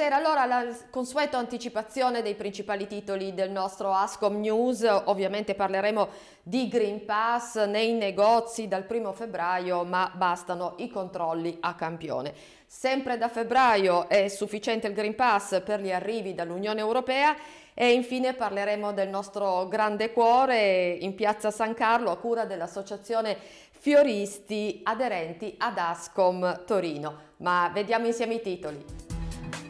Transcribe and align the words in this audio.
Buonasera, 0.00 0.28
allora 0.28 0.46
la 0.46 0.74
consueta 0.88 1.36
anticipazione 1.36 2.22
dei 2.22 2.34
principali 2.34 2.86
titoli 2.86 3.34
del 3.34 3.50
nostro 3.50 3.92
Ascom 3.92 4.40
News, 4.40 4.82
ovviamente 5.04 5.54
parleremo 5.54 6.08
di 6.42 6.68
Green 6.68 7.04
Pass 7.04 7.66
nei 7.66 7.92
negozi 7.92 8.66
dal 8.66 8.84
primo 8.84 9.12
febbraio, 9.12 9.84
ma 9.84 10.10
bastano 10.14 10.72
i 10.78 10.88
controlli 10.88 11.58
a 11.60 11.74
campione. 11.74 12.32
Sempre 12.66 13.18
da 13.18 13.28
febbraio 13.28 14.08
è 14.08 14.28
sufficiente 14.28 14.86
il 14.86 14.94
Green 14.94 15.14
Pass 15.14 15.60
per 15.60 15.82
gli 15.82 15.92
arrivi 15.92 16.32
dall'Unione 16.32 16.80
Europea 16.80 17.36
e 17.74 17.92
infine 17.92 18.32
parleremo 18.32 18.92
del 18.92 19.10
nostro 19.10 19.68
grande 19.68 20.14
cuore 20.14 20.96
in 20.98 21.14
piazza 21.14 21.50
San 21.50 21.74
Carlo 21.74 22.10
a 22.10 22.16
cura 22.16 22.46
dell'associazione 22.46 23.36
Fioristi 23.70 24.80
aderenti 24.82 25.56
ad 25.58 25.76
Ascom 25.76 26.64
Torino. 26.64 27.34
Ma 27.38 27.70
vediamo 27.70 28.06
insieme 28.06 28.36
i 28.36 28.40
titoli. 28.40 29.09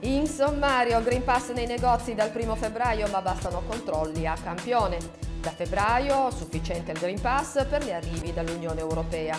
In 0.02 0.26
sommario, 0.26 1.02
Green 1.02 1.24
Pass 1.24 1.50
nei 1.50 1.66
negozi 1.66 2.14
dal 2.14 2.32
1 2.34 2.56
febbraio, 2.56 3.06
ma 3.08 3.20
bastano 3.20 3.62
controlli 3.66 4.26
a 4.26 4.32
campione. 4.32 4.96
Da 5.42 5.50
febbraio 5.50 6.30
sufficiente 6.30 6.92
il 6.92 6.98
Green 6.98 7.20
Pass 7.20 7.66
per 7.66 7.84
gli 7.84 7.92
arrivi 7.92 8.32
dall'Unione 8.32 8.80
Europea. 8.80 9.38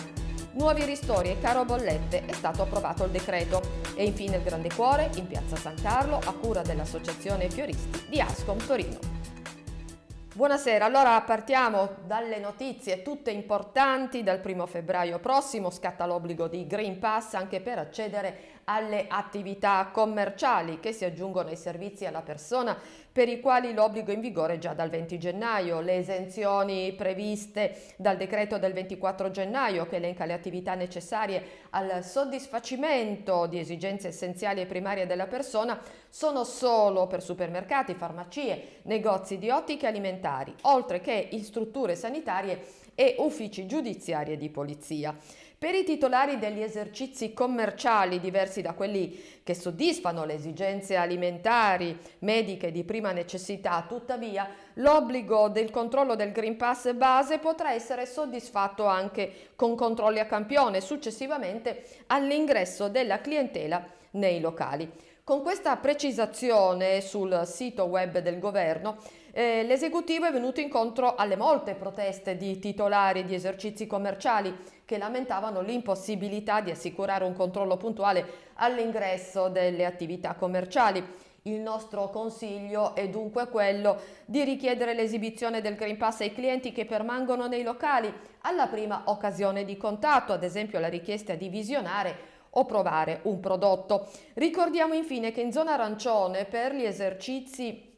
Nuovi 0.52 0.84
ristori 0.84 1.30
e 1.30 1.40
caro 1.40 1.64
bollette 1.64 2.26
è 2.26 2.32
stato 2.32 2.62
approvato 2.62 3.02
il 3.02 3.10
decreto. 3.10 3.60
E 3.96 4.04
infine 4.04 4.36
il 4.36 4.44
Grande 4.44 4.72
Cuore 4.72 5.10
in 5.16 5.26
piazza 5.26 5.56
San 5.56 5.74
Carlo 5.82 6.20
a 6.24 6.32
cura 6.32 6.62
dell'Associazione 6.62 7.50
Fioristi 7.50 8.04
di 8.08 8.20
Ascom 8.20 8.64
Torino. 8.64 8.98
Buonasera, 10.34 10.86
allora 10.86 11.20
partiamo 11.20 11.96
dalle 12.06 12.38
notizie 12.38 13.02
tutte 13.02 13.30
importanti. 13.30 14.22
Dal 14.22 14.40
primo 14.40 14.64
febbraio 14.66 15.18
prossimo 15.18 15.70
scatta 15.70 16.06
l'obbligo 16.06 16.48
di 16.48 16.66
Green 16.66 16.98
Pass 16.98 17.34
anche 17.34 17.60
per 17.60 17.78
accedere 17.78 18.60
alle 18.64 19.06
attività 19.08 19.88
commerciali 19.92 20.80
che 20.80 20.92
si 20.92 21.04
aggiungono 21.04 21.48
ai 21.48 21.56
servizi 21.56 22.06
alla 22.06 22.22
persona 22.22 22.76
per 23.12 23.28
i 23.28 23.40
quali 23.40 23.74
l'obbligo 23.74 24.10
è 24.10 24.14
in 24.14 24.22
vigore 24.22 24.58
già 24.58 24.72
dal 24.72 24.88
20 24.88 25.18
gennaio, 25.18 25.80
le 25.80 25.96
esenzioni 25.96 26.94
previste 26.94 27.92
dal 27.96 28.16
decreto 28.16 28.56
del 28.56 28.72
24 28.72 29.30
gennaio 29.30 29.86
che 29.86 29.96
elenca 29.96 30.24
le 30.24 30.32
attività 30.32 30.74
necessarie 30.74 31.66
al 31.70 32.02
soddisfacimento 32.02 33.46
di 33.46 33.58
esigenze 33.58 34.08
essenziali 34.08 34.62
e 34.62 34.66
primarie 34.66 35.06
della 35.06 35.26
persona 35.26 35.78
sono 36.08 36.44
solo 36.44 37.06
per 37.06 37.22
supermercati, 37.22 37.92
farmacie, 37.92 38.80
negozi 38.84 39.36
di 39.36 39.50
ottiche 39.50 39.86
alimentari, 39.86 40.54
oltre 40.62 41.00
che 41.00 41.28
in 41.32 41.44
strutture 41.44 41.94
sanitarie 41.94 42.60
e 42.94 43.16
uffici 43.18 43.66
giudiziari 43.66 44.32
e 44.32 44.36
di 44.36 44.48
polizia. 44.48 45.16
Per 45.62 45.76
i 45.76 45.84
titolari 45.84 46.38
degli 46.38 46.60
esercizi 46.60 47.32
commerciali 47.32 48.18
diversi 48.18 48.62
da 48.62 48.72
quelli 48.72 49.40
che 49.44 49.54
soddisfano 49.54 50.24
le 50.24 50.34
esigenze 50.34 50.96
alimentari, 50.96 51.96
mediche 52.20 52.72
di 52.72 52.82
prima 52.82 53.12
necessità, 53.12 53.84
tuttavia 53.86 54.48
l'obbligo 54.74 55.48
del 55.48 55.70
controllo 55.70 56.16
del 56.16 56.32
Green 56.32 56.56
Pass 56.56 56.92
base 56.94 57.38
potrà 57.38 57.72
essere 57.72 58.06
soddisfatto 58.06 58.86
anche 58.86 59.50
con 59.54 59.76
controlli 59.76 60.18
a 60.18 60.26
campione 60.26 60.80
successivamente 60.80 61.84
all'ingresso 62.08 62.88
della 62.88 63.20
clientela 63.20 63.86
nei 64.12 64.40
locali. 64.40 64.90
Con 65.24 65.42
questa 65.42 65.76
precisazione 65.76 67.00
sul 67.00 67.42
sito 67.44 67.84
web 67.84 68.18
del 68.18 68.40
governo 68.40 68.96
eh, 69.30 69.62
l'esecutivo 69.62 70.26
è 70.26 70.32
venuto 70.32 70.58
incontro 70.58 71.14
alle 71.14 71.36
molte 71.36 71.76
proteste 71.76 72.36
di 72.36 72.58
titolari 72.58 73.22
di 73.22 73.32
esercizi 73.32 73.86
commerciali 73.86 74.52
che 74.84 74.98
lamentavano 74.98 75.60
l'impossibilità 75.60 76.60
di 76.60 76.72
assicurare 76.72 77.22
un 77.22 77.34
controllo 77.34 77.76
puntuale 77.76 78.50
all'ingresso 78.54 79.48
delle 79.48 79.84
attività 79.84 80.34
commerciali. 80.34 81.06
Il 81.42 81.60
nostro 81.60 82.10
consiglio 82.10 82.96
è 82.96 83.08
dunque 83.08 83.46
quello 83.46 84.00
di 84.24 84.42
richiedere 84.42 84.92
l'esibizione 84.92 85.60
del 85.60 85.76
Green 85.76 85.98
Pass 85.98 86.22
ai 86.22 86.34
clienti 86.34 86.72
che 86.72 86.84
permangono 86.84 87.46
nei 87.46 87.62
locali 87.62 88.12
alla 88.40 88.66
prima 88.66 89.02
occasione 89.04 89.64
di 89.64 89.76
contatto, 89.76 90.32
ad 90.32 90.42
esempio 90.42 90.80
la 90.80 90.88
richiesta 90.88 91.34
di 91.34 91.48
visionare 91.48 92.40
o 92.54 92.64
provare 92.64 93.20
un 93.24 93.40
prodotto. 93.40 94.08
Ricordiamo 94.34 94.94
infine 94.94 95.32
che 95.32 95.40
in 95.40 95.52
zona 95.52 95.74
arancione 95.74 96.44
per 96.44 96.74
gli 96.74 96.84
esercizi 96.84 97.90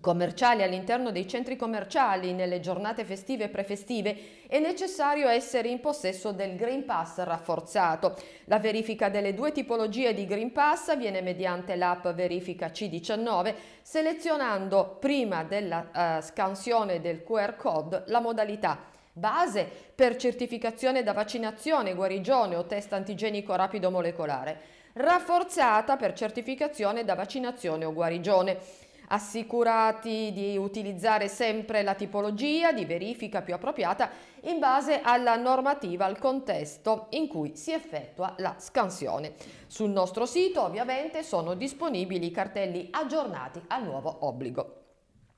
commerciali 0.00 0.62
all'interno 0.62 1.10
dei 1.10 1.26
centri 1.28 1.56
commerciali 1.56 2.32
nelle 2.32 2.60
giornate 2.60 3.04
festive 3.04 3.44
e 3.44 3.48
prefestive 3.48 4.16
è 4.48 4.58
necessario 4.58 5.28
essere 5.28 5.68
in 5.68 5.80
possesso 5.80 6.32
del 6.32 6.56
Green 6.56 6.84
Pass 6.84 7.18
rafforzato. 7.22 8.16
La 8.46 8.58
verifica 8.58 9.08
delle 9.08 9.34
due 9.34 9.52
tipologie 9.52 10.14
di 10.14 10.26
Green 10.26 10.52
Pass 10.52 10.88
avviene 10.88 11.20
mediante 11.20 11.76
l'app 11.76 12.08
Verifica 12.08 12.66
C19 12.68 13.54
selezionando 13.82 14.96
prima 14.98 15.44
della 15.44 16.18
uh, 16.18 16.20
scansione 16.20 17.00
del 17.00 17.22
QR 17.22 17.56
code 17.56 18.04
la 18.06 18.20
modalità 18.20 18.92
base 19.14 19.70
per 19.94 20.16
certificazione 20.16 21.04
da 21.04 21.12
vaccinazione, 21.12 21.94
guarigione 21.94 22.56
o 22.56 22.66
test 22.66 22.92
antigenico 22.92 23.54
rapido 23.54 23.90
molecolare, 23.90 24.60
rafforzata 24.94 25.96
per 25.96 26.12
certificazione 26.14 27.04
da 27.04 27.14
vaccinazione 27.14 27.84
o 27.84 27.92
guarigione 27.92 28.58
assicurati 29.08 30.32
di 30.32 30.56
utilizzare 30.56 31.28
sempre 31.28 31.82
la 31.82 31.94
tipologia 31.94 32.72
di 32.72 32.84
verifica 32.84 33.42
più 33.42 33.54
appropriata 33.54 34.10
in 34.42 34.58
base 34.58 35.00
alla 35.02 35.36
normativa, 35.36 36.06
al 36.06 36.18
contesto 36.18 37.06
in 37.10 37.28
cui 37.28 37.54
si 37.54 37.72
effettua 37.72 38.34
la 38.38 38.56
scansione. 38.58 39.34
Sul 39.66 39.90
nostro 39.90 40.26
sito 40.26 40.62
ovviamente 40.62 41.22
sono 41.22 41.54
disponibili 41.54 42.26
i 42.26 42.30
cartelli 42.30 42.88
aggiornati 42.90 43.62
al 43.68 43.84
nuovo 43.84 44.26
obbligo. 44.26 44.80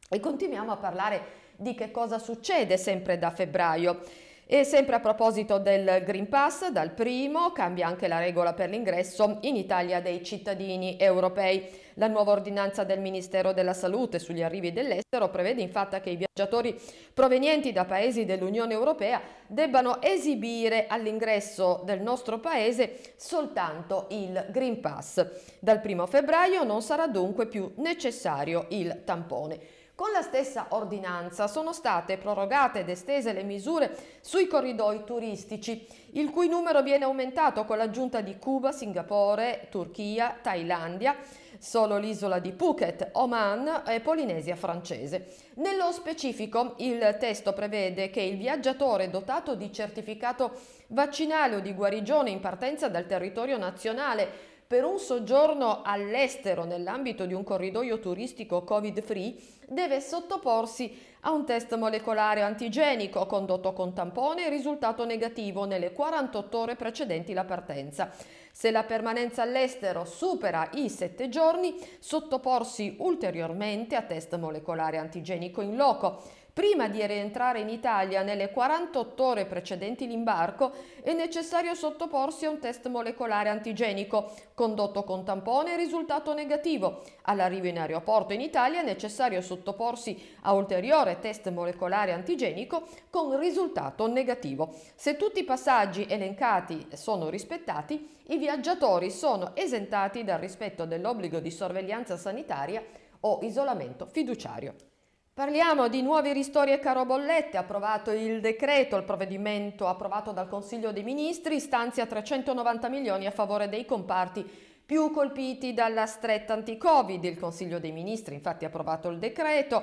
E 0.09 0.20
continuiamo 0.20 0.70
a 0.70 0.76
parlare 0.76 1.44
di 1.56 1.74
che 1.74 1.90
cosa 1.90 2.18
succede 2.18 2.76
sempre 2.76 3.18
da 3.18 3.30
febbraio. 3.30 4.00
E 4.48 4.62
sempre 4.62 4.94
a 4.94 5.00
proposito 5.00 5.58
del 5.58 6.04
Green 6.04 6.28
Pass, 6.28 6.68
dal 6.68 6.92
primo 6.92 7.50
cambia 7.50 7.88
anche 7.88 8.06
la 8.06 8.20
regola 8.20 8.52
per 8.52 8.70
l'ingresso 8.70 9.38
in 9.40 9.56
Italia 9.56 10.00
dei 10.00 10.22
cittadini 10.22 10.96
europei. 11.00 11.68
La 11.94 12.06
nuova 12.06 12.30
ordinanza 12.30 12.84
del 12.84 13.00
Ministero 13.00 13.52
della 13.52 13.72
Salute 13.72 14.20
sugli 14.20 14.44
arrivi 14.44 14.72
dell'estero 14.72 15.30
prevede 15.30 15.62
infatti 15.62 15.98
che 16.00 16.10
i 16.10 16.16
viaggiatori 16.16 16.80
provenienti 17.12 17.72
da 17.72 17.86
paesi 17.86 18.24
dell'Unione 18.24 18.72
Europea 18.72 19.20
debbano 19.48 20.00
esibire 20.00 20.86
all'ingresso 20.86 21.82
del 21.84 22.00
nostro 22.00 22.38
paese 22.38 23.14
soltanto 23.16 24.06
il 24.10 24.46
Green 24.50 24.78
Pass. 24.78 25.26
Dal 25.58 25.80
primo 25.80 26.06
febbraio 26.06 26.62
non 26.62 26.82
sarà 26.82 27.08
dunque 27.08 27.46
più 27.48 27.72
necessario 27.78 28.66
il 28.68 29.02
tampone. 29.04 29.58
Con 29.96 30.12
la 30.12 30.20
stessa 30.20 30.66
ordinanza 30.68 31.46
sono 31.46 31.72
state 31.72 32.18
prorogate 32.18 32.80
ed 32.80 32.90
estese 32.90 33.32
le 33.32 33.42
misure 33.42 33.96
sui 34.20 34.46
corridoi 34.46 35.04
turistici, 35.04 35.86
il 36.12 36.28
cui 36.28 36.48
numero 36.48 36.82
viene 36.82 37.04
aumentato 37.04 37.64
con 37.64 37.78
l'aggiunta 37.78 38.20
di 38.20 38.36
Cuba, 38.36 38.72
Singapore, 38.72 39.68
Turchia, 39.70 40.36
Thailandia, 40.42 41.16
solo 41.58 41.96
l'isola 41.96 42.40
di 42.40 42.52
Phuket, 42.52 43.08
Oman 43.12 43.84
e 43.86 44.00
Polinesia 44.00 44.54
francese. 44.54 45.34
Nello 45.54 45.90
specifico, 45.92 46.74
il 46.76 47.16
testo 47.18 47.54
prevede 47.54 48.10
che 48.10 48.20
il 48.20 48.36
viaggiatore 48.36 49.08
dotato 49.08 49.54
di 49.54 49.72
certificato 49.72 50.60
vaccinale 50.88 51.56
o 51.56 51.60
di 51.60 51.72
guarigione 51.72 52.28
in 52.28 52.40
partenza 52.40 52.88
dal 52.88 53.06
territorio 53.06 53.56
nazionale 53.56 54.55
per 54.66 54.84
un 54.84 54.99
soggiorno 54.99 55.82
all'estero 55.84 56.65
nell'ambito 56.65 57.25
di 57.25 57.34
un 57.34 57.44
corridoio 57.44 58.00
turistico 58.00 58.65
covid-free 58.65 59.34
deve 59.69 60.00
sottoporsi 60.00 61.15
a 61.21 61.31
un 61.31 61.44
test 61.44 61.77
molecolare 61.77 62.43
antigenico 62.43 63.27
condotto 63.27 63.72
con 63.72 63.93
tampone 63.93 64.47
e 64.47 64.51
risultato 64.51 65.04
negativo 65.04 65.66
nelle 65.66 65.92
48 65.92 66.59
ore 66.59 66.74
precedenti 66.74 67.33
la 67.33 67.45
partenza. 67.45 68.10
Se 68.51 68.71
la 68.71 68.84
permanenza 68.84 69.42
all'estero 69.42 70.04
supera 70.04 70.69
i 70.72 70.89
7 70.89 71.28
giorni, 71.28 71.74
sottoporsi 72.01 72.97
ulteriormente 72.98 73.95
a 73.95 74.03
test 74.03 74.36
molecolare 74.36 74.98
antigenico 74.98 75.60
in 75.60 75.77
loco 75.77 76.22
Prima 76.56 76.88
di 76.88 77.06
rientrare 77.06 77.60
in 77.60 77.68
Italia 77.68 78.22
nelle 78.22 78.50
48 78.50 79.22
ore 79.22 79.44
precedenti 79.44 80.06
l'imbarco 80.06 80.72
è 81.03 81.12
necessario 81.12 81.74
sottoporsi 81.74 82.47
a 82.47 82.48
un 82.48 82.60
test 82.60 82.88
molecolare 82.88 83.50
antigenico 83.50 84.32
condotto 84.54 85.04
con 85.04 85.22
tampone 85.22 85.74
e 85.74 85.76
risultato 85.76 86.32
negativo. 86.32 87.03
All'arrivo 87.24 87.66
in 87.66 87.78
aeroporto 87.78 88.32
in 88.32 88.41
Italia 88.41 88.80
è 88.80 88.84
necessario 88.84 89.42
sottoporsi 89.42 90.18
a 90.44 90.54
ulteriore 90.54 91.18
test 91.18 91.50
molecolare 91.50 92.12
antigenico 92.12 92.86
con 93.10 93.38
risultato 93.38 94.09
negativo. 94.09 94.74
Se 94.94 95.18
tutti 95.18 95.41
i 95.41 95.44
passaggi 95.44 96.06
elencati 96.09 96.86
sono 96.94 97.28
rispettati, 97.28 98.16
i 98.28 98.38
viaggiatori 98.38 99.10
sono 99.10 99.50
esentati 99.54 100.24
dal 100.24 100.38
rispetto 100.38 100.86
dell'obbligo 100.86 101.38
di 101.38 101.50
sorveglianza 101.50 102.16
sanitaria 102.16 102.82
o 103.20 103.41
isolamento 103.42 104.06
fiduciario. 104.06 104.96
Parliamo 105.36 105.88
di 105.88 106.00
nuovi 106.00 106.33
ristori 106.33 106.72
e 106.72 106.78
caro 106.78 107.04
bollette, 107.04 107.59
approvato 107.59 108.10
il 108.10 108.41
decreto, 108.41 108.97
il 108.97 109.03
provvedimento 109.03 109.86
approvato 109.86 110.33
dal 110.33 110.48
Consiglio 110.48 110.92
dei 110.92 111.03
Ministri 111.03 111.60
stanzia 111.60 112.06
390 112.06 112.88
milioni 112.88 113.27
a 113.27 113.30
favore 113.30 113.68
dei 113.68 113.84
comparti 113.84 114.42
più 114.86 115.10
colpiti 115.10 115.74
dalla 115.74 116.06
stretta 116.06 116.54
anti-Covid. 116.54 117.22
Il 117.22 117.38
Consiglio 117.38 117.78
dei 117.78 117.92
Ministri 117.92 118.34
infatti 118.34 118.65
ha 118.65 118.68
approvato 118.68 119.10
il 119.10 119.18
decreto 119.18 119.83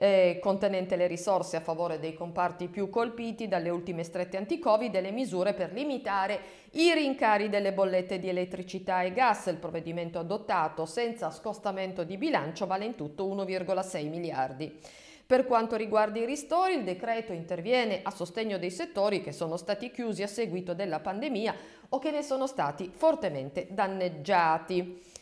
eh, 0.00 0.38
contenente 0.40 0.94
le 0.94 1.08
risorse 1.08 1.56
a 1.56 1.60
favore 1.60 1.98
dei 1.98 2.14
comparti 2.14 2.68
più 2.68 2.88
colpiti 2.88 3.48
dalle 3.48 3.68
ultime 3.68 4.04
strette 4.04 4.36
anti-Covid 4.36 4.94
e 4.94 5.00
le 5.00 5.10
misure 5.10 5.54
per 5.54 5.72
limitare 5.72 6.40
i 6.72 6.94
rincari 6.94 7.48
delle 7.48 7.72
bollette 7.72 8.20
di 8.20 8.28
elettricità 8.28 9.02
e 9.02 9.12
gas. 9.12 9.46
Il 9.46 9.56
provvedimento 9.56 10.20
adottato 10.20 10.86
senza 10.86 11.32
scostamento 11.32 12.04
di 12.04 12.16
bilancio 12.16 12.66
vale 12.66 12.84
in 12.84 12.94
tutto 12.94 13.26
1,6 13.26 14.08
miliardi. 14.08 14.78
Per 15.26 15.44
quanto 15.44 15.76
riguarda 15.76 16.20
i 16.20 16.24
ristori, 16.24 16.74
il 16.74 16.84
decreto 16.84 17.32
interviene 17.32 18.00
a 18.02 18.10
sostegno 18.10 18.56
dei 18.56 18.70
settori 18.70 19.20
che 19.20 19.32
sono 19.32 19.56
stati 19.56 19.90
chiusi 19.90 20.22
a 20.22 20.28
seguito 20.28 20.74
della 20.74 21.00
pandemia 21.00 21.54
o 21.90 21.98
che 21.98 22.12
ne 22.12 22.22
sono 22.22 22.46
stati 22.46 22.90
fortemente 22.94 23.66
danneggiati. 23.68 25.16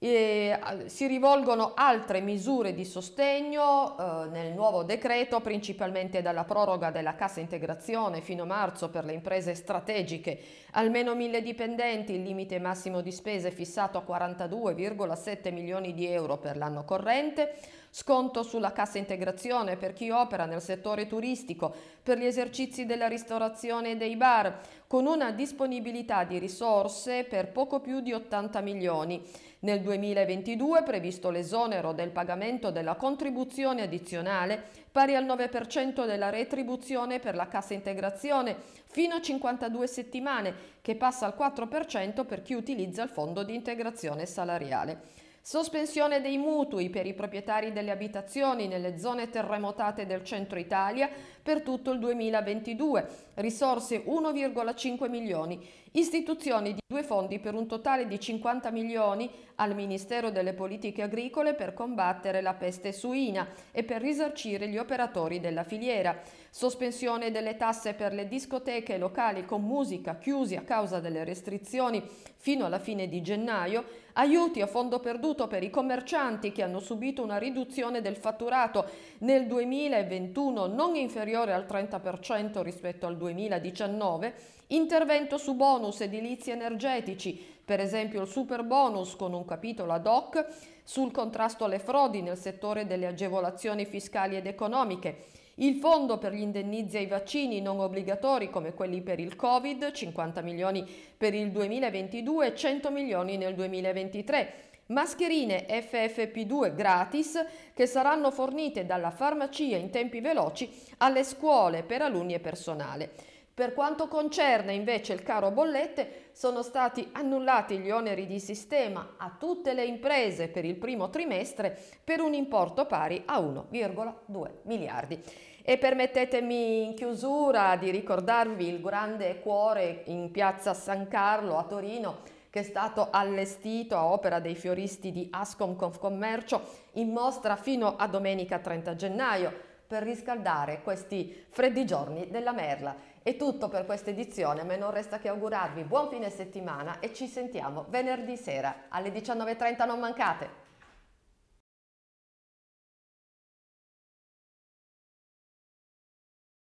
E 0.00 0.56
si 0.86 1.08
rivolgono 1.08 1.72
altre 1.74 2.20
misure 2.20 2.72
di 2.72 2.84
sostegno 2.84 3.96
eh, 3.98 4.28
nel 4.28 4.52
nuovo 4.52 4.84
decreto, 4.84 5.40
principalmente 5.40 6.22
dalla 6.22 6.44
proroga 6.44 6.92
della 6.92 7.16
cassa 7.16 7.40
integrazione 7.40 8.20
fino 8.20 8.44
a 8.44 8.46
marzo 8.46 8.90
per 8.90 9.04
le 9.04 9.12
imprese 9.12 9.56
strategiche, 9.56 10.38
almeno 10.72 11.16
mille 11.16 11.42
dipendenti, 11.42 12.12
il 12.12 12.22
limite 12.22 12.60
massimo 12.60 13.00
di 13.00 13.10
spese 13.10 13.50
fissato 13.50 13.98
a 13.98 14.04
42,7 14.06 15.52
milioni 15.52 15.92
di 15.92 16.06
euro 16.06 16.36
per 16.36 16.56
l'anno 16.56 16.84
corrente, 16.84 17.56
sconto 17.90 18.44
sulla 18.44 18.70
cassa 18.70 18.98
integrazione 18.98 19.76
per 19.76 19.94
chi 19.94 20.10
opera 20.10 20.44
nel 20.44 20.60
settore 20.60 21.08
turistico, 21.08 21.74
per 22.00 22.18
gli 22.18 22.26
esercizi 22.26 22.86
della 22.86 23.08
ristorazione 23.08 23.90
e 23.90 23.96
dei 23.96 24.14
bar, 24.14 24.60
con 24.88 25.04
una 25.04 25.32
disponibilità 25.32 26.24
di 26.24 26.38
risorse 26.38 27.24
per 27.24 27.52
poco 27.52 27.78
più 27.78 28.00
di 28.00 28.14
80 28.14 28.62
milioni. 28.62 29.22
Nel 29.60 29.82
2022 29.82 30.78
è 30.78 30.82
previsto 30.82 31.28
l'esonero 31.30 31.92
del 31.92 32.10
pagamento 32.10 32.70
della 32.70 32.94
contribuzione 32.94 33.82
addizionale 33.82 34.64
pari 34.90 35.14
al 35.14 35.26
9% 35.26 36.06
della 36.06 36.30
retribuzione 36.30 37.20
per 37.20 37.34
la 37.34 37.48
cassa 37.48 37.74
integrazione 37.74 38.56
fino 38.86 39.16
a 39.16 39.20
52 39.20 39.86
settimane, 39.86 40.54
che 40.80 40.96
passa 40.96 41.26
al 41.26 41.34
4% 41.38 42.24
per 42.24 42.40
chi 42.40 42.54
utilizza 42.54 43.02
il 43.02 43.10
fondo 43.10 43.42
di 43.42 43.54
integrazione 43.54 44.24
salariale. 44.24 45.26
Sospensione 45.50 46.20
dei 46.20 46.36
mutui 46.36 46.90
per 46.90 47.06
i 47.06 47.14
proprietari 47.14 47.72
delle 47.72 47.90
abitazioni 47.90 48.68
nelle 48.68 48.98
zone 48.98 49.30
terremotate 49.30 50.04
del 50.04 50.22
centro 50.22 50.58
Italia 50.58 51.08
per 51.42 51.62
tutto 51.62 51.90
il 51.90 51.98
2022, 52.00 53.08
risorse 53.36 54.04
1,5 54.04 55.08
milioni, 55.08 55.66
istituzioni 55.92 56.74
di 56.74 56.80
due 56.86 57.02
fondi 57.02 57.38
per 57.38 57.54
un 57.54 57.66
totale 57.66 58.06
di 58.06 58.20
50 58.20 58.70
milioni 58.70 59.30
al 59.54 59.74
Ministero 59.74 60.30
delle 60.30 60.52
Politiche 60.52 61.00
Agricole 61.00 61.54
per 61.54 61.72
combattere 61.72 62.42
la 62.42 62.52
peste 62.52 62.92
suina 62.92 63.48
e 63.72 63.84
per 63.84 64.02
risarcire 64.02 64.68
gli 64.68 64.76
operatori 64.76 65.40
della 65.40 65.64
filiera, 65.64 66.20
sospensione 66.50 67.30
delle 67.30 67.56
tasse 67.56 67.94
per 67.94 68.12
le 68.12 68.28
discoteche 68.28 68.94
e 68.94 68.98
locali 68.98 69.46
con 69.46 69.62
musica 69.62 70.18
chiusi 70.18 70.56
a 70.56 70.62
causa 70.62 71.00
delle 71.00 71.24
restrizioni 71.24 72.02
fino 72.36 72.66
alla 72.66 72.78
fine 72.78 73.08
di 73.08 73.22
gennaio, 73.22 73.84
aiuti 74.18 74.60
a 74.60 74.66
fondo 74.66 74.98
perduto 74.98 75.46
per 75.46 75.62
i 75.62 75.70
commercianti 75.70 76.50
che 76.50 76.62
hanno 76.62 76.80
subito 76.80 77.22
una 77.22 77.38
riduzione 77.38 78.00
del 78.00 78.16
fatturato 78.16 78.86
nel 79.18 79.46
2021 79.46 80.66
non 80.66 80.96
inferiore 80.96 81.52
al 81.52 81.66
30% 81.68 82.60
rispetto 82.62 83.06
al 83.06 83.16
2019, 83.16 84.34
intervento 84.68 85.38
su 85.38 85.54
bonus 85.54 86.00
edilizi 86.00 86.50
energetici, 86.50 87.56
per 87.64 87.80
esempio 87.80 88.22
il 88.22 88.28
super 88.28 88.64
bonus 88.64 89.14
con 89.14 89.32
un 89.32 89.44
capitolo 89.44 89.92
ad 89.92 90.06
hoc 90.06 90.46
sul 90.82 91.12
contrasto 91.12 91.64
alle 91.64 91.78
frodi 91.78 92.20
nel 92.20 92.38
settore 92.38 92.86
delle 92.86 93.06
agevolazioni 93.06 93.84
fiscali 93.84 94.36
ed 94.36 94.46
economiche, 94.46 95.26
il 95.60 95.76
fondo 95.76 96.18
per 96.18 96.32
gli 96.32 96.40
indennizi 96.40 96.98
ai 96.98 97.06
vaccini 97.06 97.60
non 97.60 97.80
obbligatori 97.80 98.48
come 98.48 98.74
quelli 98.74 99.00
per 99.00 99.18
il 99.18 99.34
Covid, 99.34 99.90
50 99.90 100.40
milioni 100.40 100.86
per 101.16 101.34
il 101.34 101.50
2022 101.50 102.46
e 102.46 102.54
100 102.54 102.90
milioni 102.90 103.36
nel 103.36 103.54
2023. 103.54 104.52
Mascherine 104.86 105.66
FFP2 105.68 106.74
gratis 106.74 107.44
che 107.74 107.86
saranno 107.86 108.30
fornite 108.30 108.86
dalla 108.86 109.10
farmacia 109.10 109.76
in 109.76 109.90
tempi 109.90 110.20
veloci 110.20 110.70
alle 110.98 111.24
scuole 111.24 111.82
per 111.82 112.02
alunni 112.02 112.34
e 112.34 112.40
personale. 112.40 113.10
Per 113.58 113.74
quanto 113.74 114.06
concerne 114.06 114.72
invece 114.72 115.14
il 115.14 115.24
caro 115.24 115.50
bollette, 115.50 116.28
sono 116.30 116.62
stati 116.62 117.08
annullati 117.10 117.78
gli 117.78 117.90
oneri 117.90 118.24
di 118.24 118.38
sistema 118.38 119.14
a 119.16 119.34
tutte 119.36 119.74
le 119.74 119.84
imprese 119.84 120.46
per 120.46 120.64
il 120.64 120.76
primo 120.76 121.10
trimestre 121.10 121.76
per 122.04 122.20
un 122.20 122.34
importo 122.34 122.86
pari 122.86 123.20
a 123.26 123.40
1,2 123.40 124.50
miliardi. 124.62 125.20
E 125.64 125.76
permettetemi 125.76 126.84
in 126.84 126.94
chiusura 126.94 127.74
di 127.74 127.90
ricordarvi 127.90 128.68
il 128.68 128.80
grande 128.80 129.40
cuore 129.40 130.02
in 130.04 130.30
piazza 130.30 130.72
San 130.72 131.08
Carlo 131.08 131.58
a 131.58 131.64
Torino 131.64 132.36
che 132.50 132.60
è 132.60 132.62
stato 132.62 133.08
allestito 133.10 133.96
a 133.96 134.06
opera 134.06 134.38
dei 134.38 134.54
fioristi 134.54 135.10
di 135.10 135.26
Ascom 135.32 135.74
Confcommercio 135.74 136.62
in 136.92 137.10
mostra 137.10 137.56
fino 137.56 137.96
a 137.96 138.06
domenica 138.06 138.60
30 138.60 138.94
gennaio 138.94 139.67
per 139.88 140.02
riscaldare 140.02 140.82
questi 140.82 141.46
freddi 141.48 141.86
giorni 141.86 142.28
della 142.30 142.52
Merla. 142.52 142.94
È 143.22 143.36
tutto 143.36 143.68
per 143.68 143.86
questa 143.86 144.10
edizione, 144.10 144.60
a 144.60 144.64
me 144.64 144.76
non 144.76 144.90
resta 144.90 145.18
che 145.18 145.28
augurarvi 145.28 145.82
buon 145.84 146.10
fine 146.10 146.28
settimana 146.28 147.00
e 147.00 147.14
ci 147.14 147.26
sentiamo 147.26 147.86
venerdì 147.88 148.36
sera 148.36 148.84
alle 148.88 149.10
19.30, 149.10 149.86
non 149.86 149.98
mancate! 149.98 150.67